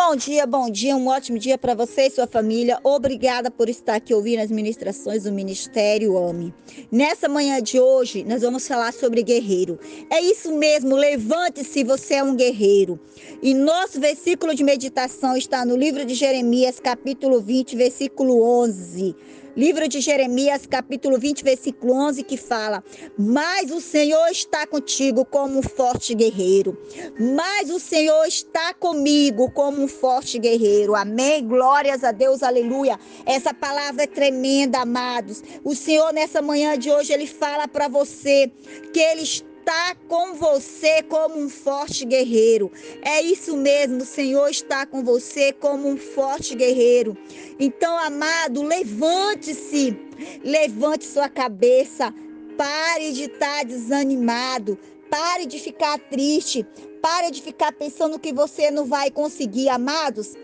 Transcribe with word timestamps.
Bom 0.00 0.14
dia, 0.14 0.46
bom 0.46 0.70
dia, 0.70 0.96
um 0.96 1.08
ótimo 1.08 1.40
dia 1.40 1.58
para 1.58 1.74
você 1.74 2.02
e 2.02 2.10
sua 2.10 2.28
família. 2.28 2.78
Obrigada 2.84 3.50
por 3.50 3.68
estar 3.68 3.96
aqui 3.96 4.14
ouvindo 4.14 4.38
as 4.38 4.48
ministrações 4.48 5.24
do 5.24 5.32
Ministério 5.32 6.16
AME. 6.16 6.54
Nessa 6.90 7.28
manhã 7.28 7.60
de 7.60 7.80
hoje, 7.80 8.22
nós 8.22 8.42
vamos 8.42 8.66
falar 8.66 8.92
sobre 8.92 9.24
guerreiro. 9.24 9.76
É 10.08 10.20
isso 10.20 10.52
mesmo, 10.52 10.94
levante-se, 10.94 11.82
você 11.82 12.14
é 12.14 12.22
um 12.22 12.36
guerreiro. 12.36 12.98
E 13.42 13.52
nosso 13.52 13.98
versículo 13.98 14.54
de 14.54 14.62
meditação 14.62 15.36
está 15.36 15.64
no 15.64 15.76
livro 15.76 16.04
de 16.04 16.14
Jeremias, 16.14 16.78
capítulo 16.78 17.40
20, 17.40 17.74
versículo 17.74 18.40
11. 18.40 19.16
Livro 19.58 19.88
de 19.88 20.00
Jeremias, 20.00 20.66
capítulo 20.66 21.18
20, 21.18 21.42
versículo 21.42 21.92
11, 21.92 22.22
que 22.22 22.36
fala: 22.36 22.80
Mas 23.18 23.72
o 23.72 23.80
Senhor 23.80 24.28
está 24.28 24.64
contigo 24.68 25.24
como 25.24 25.58
um 25.58 25.62
forte 25.62 26.14
guerreiro. 26.14 26.78
Mas 27.18 27.68
o 27.68 27.80
Senhor 27.80 28.24
está 28.24 28.72
comigo 28.72 29.50
como 29.50 29.82
um 29.82 29.88
forte 29.88 30.38
guerreiro. 30.38 30.94
Amém? 30.94 31.44
Glórias 31.44 32.04
a 32.04 32.12
Deus, 32.12 32.44
aleluia. 32.44 33.00
Essa 33.26 33.52
palavra 33.52 34.04
é 34.04 34.06
tremenda, 34.06 34.78
amados. 34.78 35.42
O 35.64 35.74
Senhor, 35.74 36.12
nessa 36.12 36.40
manhã 36.40 36.78
de 36.78 36.92
hoje, 36.92 37.12
ele 37.12 37.26
fala 37.26 37.66
para 37.66 37.88
você 37.88 38.52
que 38.92 39.00
ele 39.00 39.22
está 39.22 39.57
está 39.68 39.94
com 40.08 40.32
você 40.32 41.02
como 41.02 41.38
um 41.38 41.46
forte 41.50 42.06
guerreiro. 42.06 42.72
É 43.02 43.20
isso 43.20 43.54
mesmo, 43.54 43.98
o 43.98 44.06
Senhor 44.06 44.48
está 44.48 44.86
com 44.86 45.04
você 45.04 45.52
como 45.52 45.86
um 45.86 45.98
forte 45.98 46.54
guerreiro. 46.54 47.14
Então, 47.60 47.98
amado, 47.98 48.62
levante-se, 48.62 49.94
levante 50.42 51.04
sua 51.04 51.28
cabeça, 51.28 52.14
pare 52.56 53.12
de 53.12 53.24
estar 53.24 53.62
desanimado, 53.66 54.78
pare 55.10 55.44
de 55.44 55.58
ficar 55.58 55.98
triste, 55.98 56.66
pare 57.02 57.30
de 57.30 57.42
ficar 57.42 57.72
pensando 57.72 58.18
que 58.18 58.32
você 58.32 58.70
não 58.70 58.86
vai 58.86 59.10
conseguir, 59.10 59.68
amados. 59.68 60.34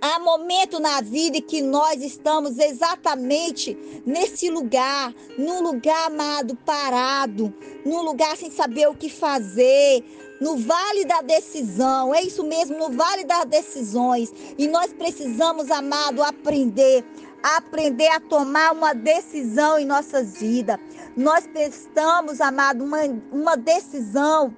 Há 0.00 0.18
momento 0.18 0.78
na 0.78 1.00
vida 1.00 1.40
que 1.40 1.62
nós 1.62 2.02
estamos 2.02 2.58
exatamente 2.58 3.76
nesse 4.04 4.50
lugar, 4.50 5.14
num 5.38 5.62
lugar 5.62 6.06
amado, 6.06 6.54
parado, 6.64 7.52
num 7.84 8.02
lugar 8.02 8.36
sem 8.36 8.50
saber 8.50 8.88
o 8.88 8.94
que 8.94 9.08
fazer, 9.08 10.04
no 10.40 10.56
vale 10.56 11.04
da 11.04 11.22
decisão. 11.22 12.14
É 12.14 12.22
isso 12.22 12.44
mesmo, 12.44 12.76
no 12.76 12.90
vale 12.90 13.24
das 13.24 13.46
decisões. 13.46 14.32
E 14.58 14.68
nós 14.68 14.92
precisamos, 14.92 15.70
amado, 15.70 16.22
aprender, 16.22 17.04
aprender 17.42 18.08
a 18.08 18.20
tomar 18.20 18.72
uma 18.72 18.94
decisão 18.94 19.78
em 19.78 19.86
nossas 19.86 20.38
vidas. 20.38 20.78
Nós 21.16 21.46
precisamos, 21.46 22.40
amado, 22.40 22.84
uma, 22.84 23.00
uma 23.32 23.56
decisão 23.56 24.54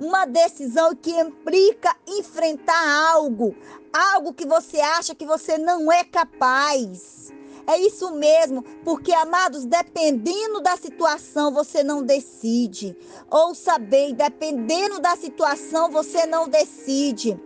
uma 0.00 0.26
decisão 0.26 0.94
que 0.94 1.10
implica 1.10 1.94
enfrentar 2.06 3.10
algo, 3.12 3.54
algo 3.92 4.32
que 4.32 4.46
você 4.46 4.80
acha 4.80 5.14
que 5.14 5.26
você 5.26 5.58
não 5.58 5.90
é 5.90 6.04
capaz. 6.04 7.32
É 7.66 7.78
isso 7.78 8.10
mesmo, 8.14 8.62
porque 8.84 9.12
amados, 9.14 9.64
dependendo 9.64 10.60
da 10.60 10.76
situação, 10.76 11.50
você 11.50 11.82
não 11.82 12.02
decide. 12.02 12.94
Ouça 13.30 13.78
bem, 13.78 14.14
dependendo 14.14 15.00
da 15.00 15.16
situação, 15.16 15.90
você 15.90 16.26
não 16.26 16.46
decide. 16.46 17.40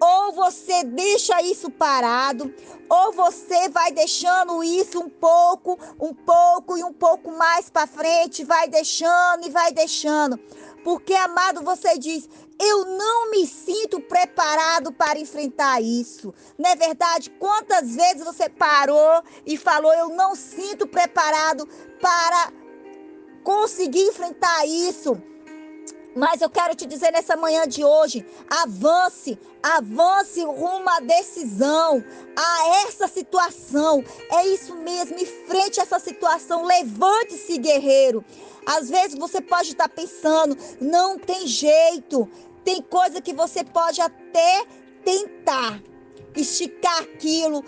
Ou 0.00 0.32
você 0.32 0.84
deixa 0.84 1.40
isso 1.42 1.70
parado, 1.70 2.52
ou 2.88 3.12
você 3.12 3.68
vai 3.68 3.90
deixando 3.92 4.62
isso 4.62 5.00
um 5.00 5.08
pouco, 5.08 5.78
um 6.00 6.14
pouco 6.14 6.78
e 6.78 6.84
um 6.84 6.92
pouco 6.92 7.30
mais 7.32 7.68
para 7.68 7.86
frente, 7.86 8.44
vai 8.44 8.68
deixando 8.68 9.46
e 9.46 9.50
vai 9.50 9.72
deixando. 9.72 10.38
Porque, 10.86 11.14
amado, 11.14 11.62
você 11.62 11.98
diz: 11.98 12.28
eu 12.60 12.84
não 12.84 13.32
me 13.32 13.44
sinto 13.44 14.00
preparado 14.00 14.92
para 14.92 15.18
enfrentar 15.18 15.82
isso. 15.82 16.32
Não 16.56 16.70
é 16.70 16.76
verdade? 16.76 17.28
Quantas 17.40 17.96
vezes 17.96 18.22
você 18.22 18.48
parou 18.48 19.20
e 19.44 19.56
falou: 19.56 19.92
eu 19.92 20.10
não 20.10 20.36
sinto 20.36 20.86
preparado 20.86 21.66
para 22.00 22.52
conseguir 23.42 24.02
enfrentar 24.02 24.64
isso? 24.64 25.20
Mas 26.16 26.40
eu 26.40 26.48
quero 26.48 26.74
te 26.74 26.86
dizer 26.86 27.12
nessa 27.12 27.36
manhã 27.36 27.68
de 27.68 27.84
hoje: 27.84 28.24
avance, 28.48 29.38
avance 29.62 30.42
rumo 30.42 30.88
à 30.88 31.00
decisão, 31.00 32.02
a 32.34 32.68
essa 32.86 33.06
situação. 33.06 34.02
É 34.32 34.46
isso 34.46 34.74
mesmo, 34.76 35.18
enfrente 35.18 35.78
essa 35.78 35.98
situação, 35.98 36.64
levante-se, 36.64 37.58
guerreiro. 37.58 38.24
Às 38.64 38.88
vezes 38.88 39.18
você 39.18 39.42
pode 39.42 39.72
estar 39.72 39.90
pensando, 39.90 40.56
não 40.80 41.18
tem 41.18 41.46
jeito. 41.46 42.28
Tem 42.64 42.80
coisa 42.80 43.20
que 43.20 43.34
você 43.34 43.62
pode 43.62 44.00
até 44.00 44.64
tentar 45.04 45.80
esticar 46.34 46.98
aquilo, 47.02 47.62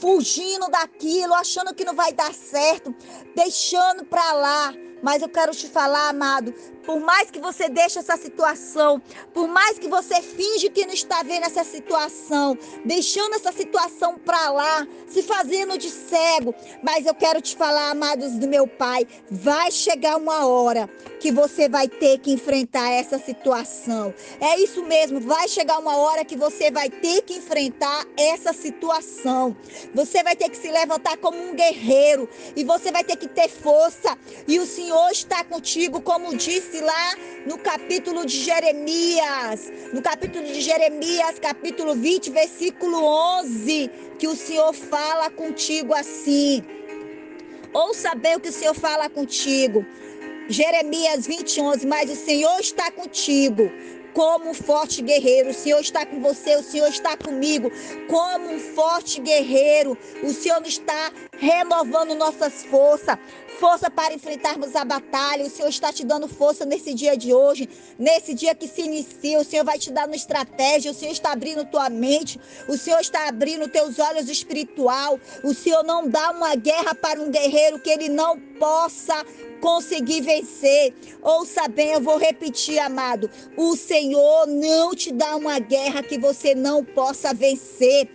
fugindo 0.00 0.70
daquilo, 0.70 1.34
achando 1.34 1.74
que 1.74 1.84
não 1.84 1.94
vai 1.94 2.12
dar 2.12 2.32
certo, 2.32 2.94
deixando 3.34 4.04
para 4.04 4.32
lá. 4.32 4.87
Mas 5.02 5.22
eu 5.22 5.28
quero 5.28 5.52
te 5.52 5.68
falar, 5.68 6.08
amado, 6.08 6.52
por 6.84 7.00
mais 7.00 7.30
que 7.30 7.38
você 7.38 7.68
deixe 7.68 7.98
essa 7.98 8.16
situação, 8.16 9.02
por 9.34 9.46
mais 9.46 9.78
que 9.78 9.88
você 9.88 10.22
finge 10.22 10.70
que 10.70 10.86
não 10.86 10.94
está 10.94 11.22
vendo 11.22 11.44
essa 11.44 11.62
situação, 11.62 12.56
deixando 12.82 13.34
essa 13.34 13.52
situação 13.52 14.16
para 14.16 14.50
lá, 14.50 14.86
se 15.06 15.22
fazendo 15.22 15.76
de 15.76 15.90
cego, 15.90 16.54
mas 16.82 17.04
eu 17.04 17.14
quero 17.14 17.42
te 17.42 17.54
falar, 17.54 17.90
amados 17.90 18.32
do 18.32 18.48
meu 18.48 18.66
Pai, 18.66 19.06
vai 19.30 19.70
chegar 19.70 20.16
uma 20.16 20.46
hora 20.46 20.88
que 21.20 21.30
você 21.30 21.68
vai 21.68 21.88
ter 21.88 22.20
que 22.20 22.32
enfrentar 22.32 22.90
essa 22.90 23.18
situação. 23.18 24.14
É 24.40 24.58
isso 24.58 24.82
mesmo, 24.82 25.20
vai 25.20 25.46
chegar 25.46 25.78
uma 25.78 25.96
hora 25.96 26.24
que 26.24 26.36
você 26.36 26.70
vai 26.70 26.88
ter 26.88 27.20
que 27.22 27.34
enfrentar 27.34 28.06
essa 28.16 28.54
situação. 28.54 29.54
Você 29.94 30.22
vai 30.22 30.36
ter 30.36 30.48
que 30.48 30.56
se 30.56 30.70
levantar 30.70 31.18
como 31.18 31.38
um 31.38 31.54
guerreiro 31.54 32.28
e 32.56 32.64
você 32.64 32.90
vai 32.90 33.04
ter 33.04 33.16
que 33.16 33.28
ter 33.28 33.48
força. 33.48 34.16
E 34.46 34.58
o 34.58 34.66
Senhor 34.66 34.87
está 35.10 35.44
contigo, 35.44 36.00
como 36.00 36.36
disse 36.36 36.80
lá 36.80 37.14
no 37.46 37.58
capítulo 37.58 38.24
de 38.26 38.36
Jeremias, 38.36 39.72
no 39.92 40.02
capítulo 40.02 40.44
de 40.44 40.60
Jeremias, 40.60 41.38
capítulo 41.40 41.94
20, 41.94 42.30
versículo 42.30 43.04
11, 43.04 43.90
que 44.18 44.26
o 44.26 44.36
Senhor 44.36 44.72
fala 44.72 45.30
contigo 45.30 45.94
assim. 45.94 46.62
Ouça 47.72 48.14
bem 48.14 48.36
o 48.36 48.40
que 48.40 48.48
o 48.48 48.52
Senhor 48.52 48.74
fala 48.74 49.08
contigo. 49.08 49.84
Jeremias 50.48 51.26
20, 51.26 51.60
11, 51.60 51.86
mas 51.86 52.10
o 52.10 52.16
Senhor 52.16 52.58
está 52.60 52.90
contigo 52.90 53.70
como 54.18 54.50
um 54.50 54.54
forte 54.54 55.00
guerreiro. 55.00 55.50
O 55.50 55.54
Senhor 55.54 55.78
está 55.78 56.04
com 56.04 56.20
você, 56.20 56.56
o 56.56 56.62
Senhor 56.64 56.88
está 56.88 57.16
comigo, 57.16 57.70
como 58.08 58.50
um 58.50 58.58
forte 58.58 59.20
guerreiro. 59.20 59.96
O 60.24 60.32
Senhor 60.32 60.60
está 60.66 61.12
renovando 61.38 62.16
nossas 62.16 62.64
forças, 62.64 63.16
força 63.60 63.88
para 63.88 64.12
enfrentarmos 64.12 64.74
a 64.74 64.84
batalha. 64.84 65.44
O 65.44 65.48
Senhor 65.48 65.68
está 65.68 65.92
te 65.92 66.04
dando 66.04 66.26
força 66.26 66.64
nesse 66.64 66.92
dia 66.94 67.16
de 67.16 67.32
hoje, 67.32 67.68
nesse 67.96 68.34
dia 68.34 68.56
que 68.56 68.66
se 68.66 68.82
inicia. 68.82 69.38
O 69.38 69.44
Senhor 69.44 69.64
vai 69.64 69.78
te 69.78 69.92
dar 69.92 70.08
uma 70.08 70.16
estratégia, 70.16 70.90
o 70.90 70.94
Senhor 70.94 71.12
está 71.12 71.30
abrindo 71.30 71.64
tua 71.66 71.88
mente, 71.88 72.40
o 72.68 72.76
Senhor 72.76 72.98
está 72.98 73.28
abrindo 73.28 73.68
teus 73.68 74.00
olhos 74.00 74.28
espiritual. 74.28 75.20
O 75.44 75.54
Senhor 75.54 75.84
não 75.84 76.08
dá 76.08 76.32
uma 76.32 76.56
guerra 76.56 76.92
para 76.92 77.20
um 77.20 77.30
guerreiro 77.30 77.78
que 77.78 77.90
ele 77.90 78.08
não 78.08 78.36
possa 78.58 79.24
conseguir 79.60 80.20
vencer. 80.22 80.94
Ouça 81.22 81.68
bem, 81.68 81.92
eu 81.92 82.00
vou 82.00 82.18
repetir, 82.18 82.78
amado. 82.78 83.30
O 83.56 83.76
Senhor 83.76 84.46
não 84.46 84.94
te 84.94 85.12
dá 85.12 85.36
uma 85.36 85.58
guerra 85.58 86.02
que 86.02 86.18
você 86.18 86.54
não 86.54 86.84
possa 86.84 87.34
vencer. 87.34 88.08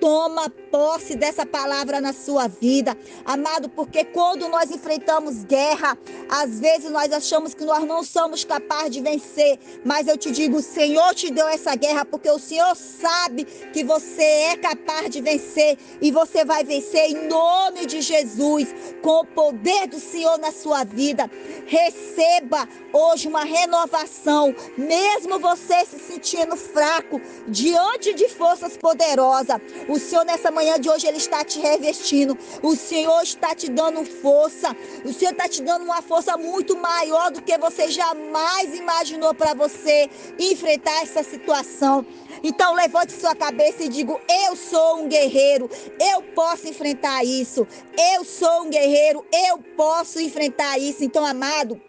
Toma 0.00 0.48
posse 0.70 1.16
dessa 1.16 1.44
palavra 1.44 2.00
na 2.00 2.12
sua 2.12 2.46
vida, 2.46 2.96
amado, 3.24 3.68
porque 3.68 4.04
quando 4.04 4.48
nós 4.48 4.70
enfrentamos 4.70 5.44
guerra, 5.44 5.98
às 6.28 6.60
vezes 6.60 6.90
nós 6.90 7.12
achamos 7.12 7.54
que 7.54 7.64
nós 7.64 7.84
não 7.84 8.04
somos 8.04 8.44
capazes 8.44 8.90
de 8.90 9.00
vencer, 9.00 9.58
mas 9.84 10.06
eu 10.06 10.16
te 10.16 10.30
digo, 10.30 10.58
o 10.58 10.62
Senhor 10.62 11.14
te 11.14 11.30
deu 11.30 11.48
essa 11.48 11.74
guerra 11.74 12.04
porque 12.04 12.30
o 12.30 12.38
Senhor 12.38 12.76
sabe 12.76 13.44
que 13.44 13.82
você 13.82 14.22
é 14.22 14.56
capaz 14.56 15.10
de 15.10 15.20
vencer 15.20 15.78
e 16.00 16.10
você 16.10 16.44
vai 16.44 16.62
vencer 16.64 17.10
em 17.10 17.26
nome 17.28 17.86
de 17.86 18.00
Jesus, 18.00 18.74
com 19.02 19.20
o 19.20 19.26
poder 19.26 19.88
do 19.88 19.98
Senhor 19.98 20.38
na 20.38 20.52
sua 20.52 20.84
vida. 20.84 21.30
Receba 21.66 22.68
hoje 22.92 23.28
uma 23.28 23.44
renovação, 23.44 24.54
mesmo 24.76 25.38
você 25.38 25.84
se 25.84 25.98
sentindo 25.98 26.56
fraco 26.56 27.20
diante 27.46 28.14
de 28.14 28.28
forças 28.28 28.76
poderosas. 28.76 29.60
O 29.88 29.98
Senhor 29.98 30.24
nessa 30.24 30.50
manhã 30.50 30.78
de 30.78 30.90
hoje 30.90 31.06
ele 31.06 31.16
está 31.16 31.42
te 31.42 31.58
revestindo. 31.58 32.36
O 32.62 32.76
Senhor 32.76 33.22
está 33.22 33.54
te 33.54 33.70
dando 33.70 34.04
força. 34.04 34.76
O 35.04 35.12
Senhor 35.12 35.32
está 35.32 35.48
te 35.48 35.62
dando 35.62 35.84
uma 35.84 36.02
força 36.02 36.36
muito 36.36 36.76
maior 36.76 37.30
do 37.30 37.40
que 37.40 37.56
você 37.56 37.88
jamais 37.88 38.74
imaginou 38.76 39.34
para 39.34 39.54
você 39.54 40.10
enfrentar 40.38 41.02
essa 41.02 41.22
situação. 41.22 42.04
Então 42.42 42.74
levante 42.74 43.12
sua 43.12 43.34
cabeça 43.34 43.84
e 43.84 43.88
diga: 43.88 44.14
Eu 44.46 44.54
sou 44.54 44.98
um 44.98 45.08
guerreiro, 45.08 45.70
eu 45.98 46.22
posso 46.34 46.68
enfrentar 46.68 47.24
isso. 47.24 47.66
Eu 47.96 48.24
sou 48.24 48.62
um 48.62 48.70
guerreiro, 48.70 49.24
eu 49.32 49.58
posso 49.76 50.20
enfrentar 50.20 50.78
isso. 50.78 51.02
Então, 51.02 51.24
amado, 51.24 51.80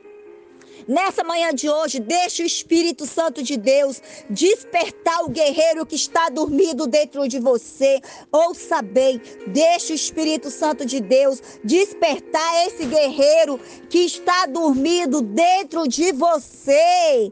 Nessa 0.87 1.23
manhã 1.23 1.53
de 1.53 1.69
hoje, 1.69 1.99
deixa 1.99 2.43
o 2.43 2.45
Espírito 2.45 3.05
Santo 3.05 3.43
de 3.43 3.57
Deus 3.57 4.01
despertar 4.29 5.23
o 5.23 5.29
guerreiro 5.29 5.85
que 5.85 5.95
está 5.95 6.29
dormido 6.29 6.87
dentro 6.87 7.27
de 7.27 7.39
você. 7.39 7.99
Ouça 8.31 8.81
bem, 8.81 9.21
deixa 9.47 9.93
o 9.93 9.95
Espírito 9.95 10.49
Santo 10.49 10.85
de 10.85 10.99
Deus 10.99 11.41
despertar 11.63 12.67
esse 12.67 12.85
guerreiro 12.85 13.59
que 13.89 13.99
está 13.99 14.45
dormido 14.45 15.21
dentro 15.21 15.87
de 15.87 16.11
você. 16.11 17.31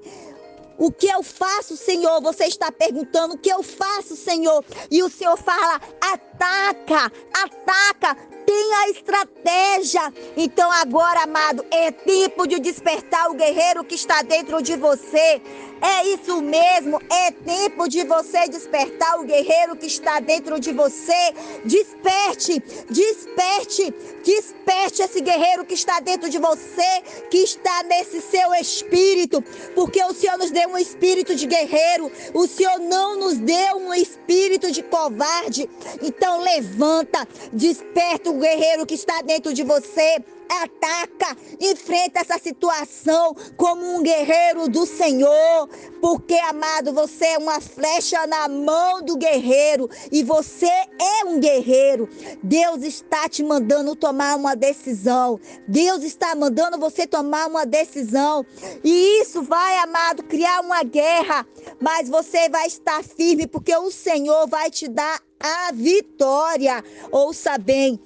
O 0.78 0.92
que 0.92 1.08
eu 1.08 1.24
faço, 1.24 1.76
Senhor? 1.76 2.22
Você 2.22 2.46
está 2.46 2.72
perguntando 2.72 3.34
o 3.34 3.38
que 3.38 3.50
eu 3.50 3.64
faço, 3.64 4.16
Senhor? 4.16 4.64
E 4.92 5.02
o 5.02 5.10
Senhor 5.10 5.36
fala: 5.36 5.82
ataca, 6.00 7.12
ataca, 7.34 8.16
tenha 8.48 8.90
estratégia. 8.90 10.14
Então 10.38 10.72
agora, 10.72 11.24
amado, 11.24 11.66
é 11.70 11.92
tempo 11.92 12.48
de 12.48 12.60
despertar 12.60 13.30
o 13.30 13.34
guerreiro 13.34 13.84
que 13.84 13.96
está 13.96 14.22
dentro 14.22 14.62
de 14.62 14.78
você. 14.78 15.42
É 15.82 16.08
isso 16.08 16.42
mesmo, 16.42 17.00
é 17.10 17.32
tempo 17.32 17.88
de 17.88 18.04
você 18.04 18.48
despertar 18.48 19.20
o 19.20 19.24
guerreiro 19.24 19.76
que 19.76 19.86
está 19.86 20.20
dentro 20.20 20.60
de 20.60 20.72
você. 20.72 21.34
Desperte, 21.66 22.62
desperte, 22.90 23.94
desperte 24.24 25.02
esse 25.02 25.22
guerreiro 25.22 25.66
que 25.66 25.74
está 25.74 26.00
dentro 26.00 26.30
de 26.30 26.40
você, 26.40 27.02
que 27.30 27.38
está 27.38 27.84
nesse 27.84 28.22
seu 28.22 28.54
espírito, 28.56 29.44
porque 29.76 30.04
o 30.04 30.14
Senhor 30.14 30.38
nos 30.38 30.52
deu 30.52 30.70
um 30.70 30.78
espírito 30.78 31.36
de 31.36 31.46
guerreiro, 31.46 32.12
o 32.34 32.48
Senhor 32.48 32.80
não 32.80 33.20
nos 33.20 33.38
deu 33.38 33.78
um 33.78 33.94
espírito 33.94 34.72
de 34.72 34.82
covarde. 34.84 35.70
Então 36.02 36.42
levanta, 36.42 37.28
desperta 37.54 38.30
o 38.30 38.40
guerreiro 38.40 38.86
que 38.86 38.96
está 38.96 39.22
dentro 39.22 39.54
de 39.54 39.64
você 39.64 40.24
ataca, 40.50 41.36
enfrenta 41.60 42.20
essa 42.20 42.38
situação 42.38 43.36
como 43.56 43.96
um 43.96 44.02
guerreiro 44.02 44.68
do 44.70 44.86
Senhor, 44.86 45.70
porque 46.02 46.36
amado, 46.36 46.94
você 46.94 47.26
é 47.26 47.38
uma 47.38 47.60
flecha 47.60 48.26
na 48.28 48.48
mão 48.48 49.02
do 49.02 49.18
guerreiro 49.18 49.90
e 50.12 50.24
você 50.24 50.66
é 50.68 51.26
um 51.26 51.40
guerreiro. 51.40 52.10
Deus 52.44 52.84
está 52.84 53.28
te 53.30 53.44
mandando 53.44 53.96
tomar 53.96 54.36
uma 54.36 54.56
decisão. 54.56 55.40
Deus 55.68 56.04
está 56.04 56.36
mandando 56.36 56.78
você 56.78 57.06
tomar 57.06 57.48
uma 57.48 57.66
decisão. 57.66 58.46
E 58.84 59.22
isso 59.22 59.42
vai, 59.42 59.78
amado, 59.80 60.24
criar 60.24 60.62
uma 60.62 60.84
guerra, 60.84 61.46
mas 61.80 62.10
você 62.10 62.50
vai 62.50 62.68
estar 62.68 63.04
firme 63.04 63.48
porque 63.48 63.76
o 63.76 63.92
Senhor 63.92 64.48
vai 64.48 64.70
te 64.70 64.88
dar 64.88 65.20
a 65.40 65.72
vitória. 65.72 66.84
Ouça 67.12 67.58
bem, 67.58 68.00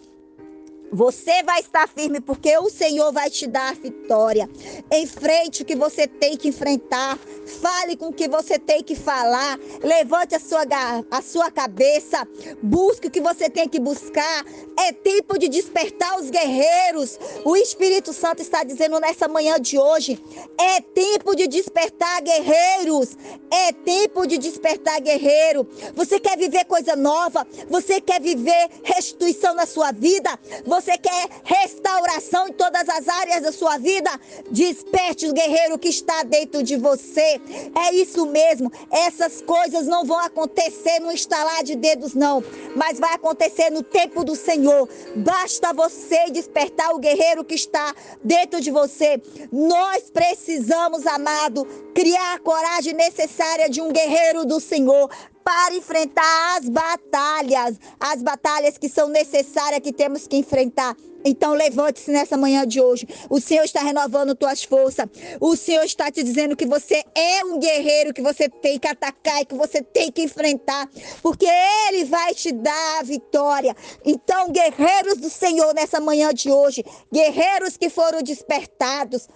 você 0.91 1.41
vai 1.43 1.61
estar 1.61 1.87
firme 1.87 2.19
porque 2.19 2.57
o 2.57 2.69
Senhor 2.69 3.11
vai 3.13 3.29
te 3.29 3.47
dar 3.47 3.69
a 3.69 3.73
vitória. 3.73 4.49
Enfrente 4.91 5.63
o 5.63 5.65
que 5.65 5.75
você 5.75 6.05
tem 6.07 6.35
que 6.35 6.49
enfrentar. 6.49 7.17
Fale 7.61 7.95
com 7.95 8.07
o 8.07 8.13
que 8.13 8.27
você 8.27 8.59
tem 8.59 8.83
que 8.83 8.95
falar. 8.95 9.57
Levante 9.81 10.35
a 10.35 10.39
sua, 10.39 10.63
a 11.09 11.21
sua 11.21 11.49
cabeça. 11.49 12.27
Busque 12.61 13.07
o 13.07 13.11
que 13.11 13.21
você 13.21 13.49
tem 13.49 13.69
que 13.69 13.79
buscar. 13.79 14.45
É 14.79 14.91
tempo 14.91 15.37
de 15.37 15.47
despertar 15.47 16.19
os 16.19 16.29
guerreiros. 16.29 17.17
O 17.45 17.55
Espírito 17.55 18.11
Santo 18.11 18.41
está 18.41 18.63
dizendo 18.63 18.99
nessa 18.99 19.27
manhã 19.27 19.59
de 19.59 19.77
hoje: 19.77 20.21
é 20.59 20.81
tempo 20.81 21.35
de 21.35 21.47
despertar 21.47 22.21
guerreiros. 22.21 23.15
É 23.49 23.71
tempo 23.71 24.25
de 24.25 24.37
despertar 24.37 24.99
guerreiro. 25.01 25.67
Você 25.95 26.19
quer 26.19 26.37
viver 26.37 26.65
coisa 26.65 26.95
nova? 26.95 27.47
Você 27.69 28.01
quer 28.01 28.21
viver 28.21 28.69
restituição 28.83 29.53
na 29.53 29.65
sua 29.65 29.91
vida? 29.91 30.37
Você 30.65 30.80
você 30.81 30.97
quer 30.97 31.29
restauração 31.43 32.47
em 32.47 32.53
todas 32.53 32.89
as 32.89 33.07
áreas 33.07 33.43
da 33.43 33.51
sua 33.51 33.77
vida, 33.77 34.09
desperte 34.49 35.27
o 35.27 35.33
guerreiro 35.33 35.77
que 35.77 35.89
está 35.89 36.23
dentro 36.23 36.63
de 36.63 36.75
você. 36.75 37.39
É 37.75 37.93
isso 37.93 38.25
mesmo. 38.25 38.71
Essas 38.89 39.41
coisas 39.41 39.85
não 39.85 40.03
vão 40.03 40.17
acontecer 40.17 40.99
no 40.99 41.11
estalar 41.11 41.63
de 41.63 41.75
dedos, 41.75 42.15
não, 42.15 42.43
mas 42.75 42.99
vai 42.99 43.13
acontecer 43.13 43.69
no 43.69 43.83
tempo 43.83 44.23
do 44.23 44.35
Senhor. 44.35 44.89
Basta 45.17 45.71
você 45.71 46.31
despertar 46.31 46.93
o 46.95 46.99
guerreiro 46.99 47.45
que 47.45 47.55
está 47.55 47.93
dentro 48.23 48.59
de 48.59 48.71
você. 48.71 49.21
Nós 49.51 50.09
precisamos, 50.09 51.05
amado, 51.05 51.65
criar 51.93 52.33
a 52.35 52.39
coragem 52.39 52.93
necessária 52.93 53.69
de 53.69 53.81
um 53.81 53.91
guerreiro 53.91 54.45
do 54.45 54.59
Senhor 54.59 55.09
para 55.51 55.75
enfrentar 55.75 56.57
as 56.57 56.69
batalhas, 56.69 57.77
as 57.99 58.23
batalhas 58.23 58.77
que 58.77 58.87
são 58.87 59.09
necessárias 59.09 59.81
que 59.81 59.91
temos 59.91 60.25
que 60.25 60.37
enfrentar. 60.37 60.95
Então 61.25 61.51
levante-se 61.53 62.09
nessa 62.09 62.37
manhã 62.37 62.65
de 62.65 62.79
hoje. 62.79 63.05
O 63.29 63.41
Senhor 63.41 63.65
está 63.65 63.81
renovando 63.81 64.33
tuas 64.33 64.63
forças. 64.63 65.07
O 65.41 65.57
Senhor 65.57 65.83
está 65.83 66.09
te 66.09 66.23
dizendo 66.23 66.55
que 66.55 66.65
você 66.65 67.03
é 67.13 67.43
um 67.43 67.59
guerreiro 67.59 68.13
que 68.13 68.21
você 68.21 68.47
tem 68.47 68.79
que 68.79 68.87
atacar 68.87 69.41
e 69.41 69.45
que 69.45 69.53
você 69.53 69.81
tem 69.81 70.09
que 70.09 70.23
enfrentar, 70.23 70.89
porque 71.21 71.47
ele 71.89 72.05
vai 72.05 72.33
te 72.33 72.53
dar 72.53 72.99
a 73.01 73.03
vitória. 73.03 73.75
Então, 74.05 74.49
guerreiros 74.51 75.17
do 75.17 75.29
Senhor 75.29 75.75
nessa 75.75 75.99
manhã 75.99 76.33
de 76.33 76.49
hoje, 76.49 76.81
guerreiros 77.11 77.75
que 77.75 77.89
foram 77.89 78.23
despertados, 78.23 79.27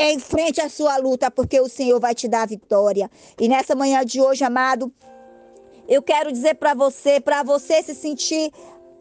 em 0.00 0.18
frente 0.18 0.60
à 0.60 0.68
sua 0.68 0.96
luta, 0.96 1.30
porque 1.30 1.60
o 1.60 1.68
Senhor 1.68 2.00
vai 2.00 2.12
te 2.12 2.26
dar 2.26 2.42
a 2.42 2.46
vitória. 2.46 3.08
E 3.40 3.46
nessa 3.46 3.76
manhã 3.76 4.04
de 4.04 4.20
hoje, 4.20 4.42
amado, 4.42 4.92
eu 5.88 6.02
quero 6.02 6.32
dizer 6.32 6.54
para 6.54 6.74
você, 6.74 7.20
para 7.20 7.42
você 7.42 7.82
se 7.82 7.94
sentir 7.94 8.50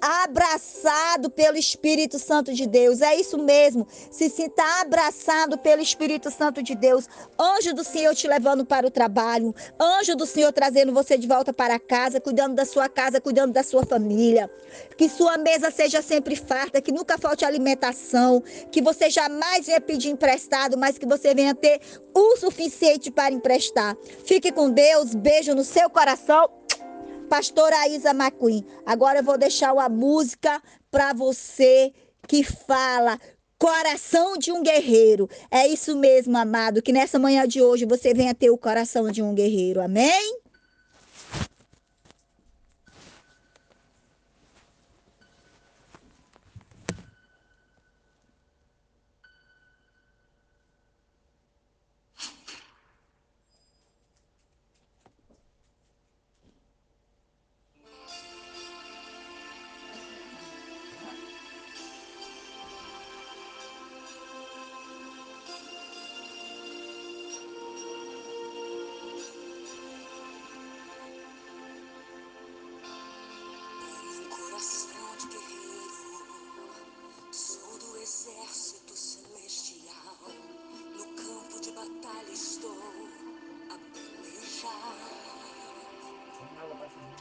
abraçado 0.03 1.29
pelo 1.29 1.57
Espírito 1.57 2.19
Santo 2.19 2.53
de 2.53 2.67
Deus. 2.67 2.99
É 2.99 3.15
isso 3.15 3.37
mesmo. 3.37 3.87
Se 4.11 4.29
sinta 4.29 4.61
abraçado 4.81 5.57
pelo 5.57 5.81
Espírito 5.81 6.29
Santo 6.29 6.61
de 6.61 6.75
Deus. 6.75 7.07
Anjo 7.39 7.73
do 7.73 7.85
Senhor 7.85 8.13
te 8.13 8.27
levando 8.27 8.65
para 8.65 8.85
o 8.85 8.91
trabalho. 8.91 9.55
Anjo 9.79 10.13
do 10.17 10.25
Senhor 10.25 10.51
trazendo 10.51 10.91
você 10.91 11.17
de 11.17 11.25
volta 11.25 11.53
para 11.53 11.79
casa, 11.79 12.19
cuidando 12.19 12.53
da 12.53 12.65
sua 12.65 12.89
casa, 12.89 13.21
cuidando 13.21 13.53
da 13.53 13.63
sua 13.63 13.85
família. 13.85 14.51
Que 14.97 15.07
sua 15.07 15.37
mesa 15.37 15.71
seja 15.71 16.01
sempre 16.01 16.35
farta, 16.35 16.81
que 16.81 16.91
nunca 16.91 17.17
falte 17.17 17.45
alimentação, 17.45 18.43
que 18.71 18.81
você 18.81 19.09
jamais 19.09 19.67
venha 19.67 19.79
pedir 19.79 20.09
emprestado, 20.09 20.77
mas 20.77 20.97
que 20.97 21.05
você 21.05 21.33
venha 21.33 21.55
ter 21.55 21.79
o 22.13 22.35
suficiente 22.35 23.09
para 23.09 23.33
emprestar. 23.33 23.95
Fique 24.25 24.51
com 24.51 24.69
Deus. 24.69 25.15
Beijo 25.15 25.55
no 25.55 25.63
seu 25.63 25.89
coração 25.89 26.49
pastora 27.33 27.87
Isa 27.87 28.11
McQueen. 28.11 28.63
Agora 28.85 29.17
eu 29.17 29.23
vou 29.23 29.39
deixar 29.39 29.73
uma 29.73 29.89
música 29.89 30.61
para 30.91 31.13
você 31.13 31.91
que 32.27 32.43
fala 32.43 33.19
coração 33.57 34.37
de 34.37 34.51
um 34.51 34.61
guerreiro. 34.61 35.27
É 35.49 35.67
isso 35.67 35.97
mesmo, 35.97 36.37
amado, 36.37 36.79
que 36.79 36.93
nessa 36.93 37.17
manhã 37.17 37.47
de 37.47 37.59
hoje 37.59 37.85
você 37.85 38.13
venha 38.13 38.35
ter 38.35 38.51
o 38.51 38.57
coração 38.57 39.09
de 39.09 39.23
um 39.23 39.33
guerreiro. 39.33 39.81
Amém? 39.81 40.42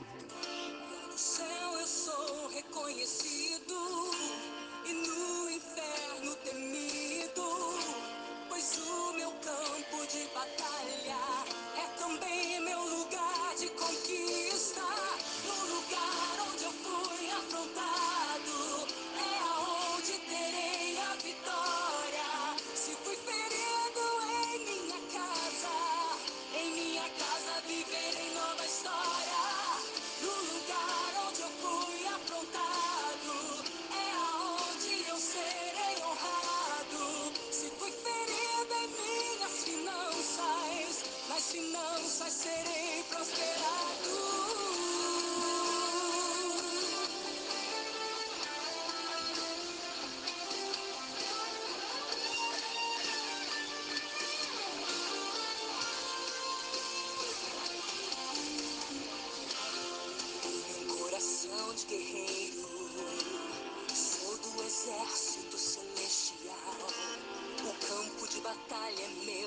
to 0.03 0.42
do. 0.42 0.42
I 68.95 69.27
me. 69.27 69.42